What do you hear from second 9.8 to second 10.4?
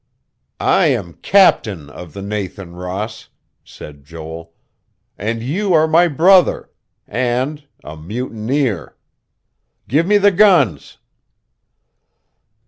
Give me the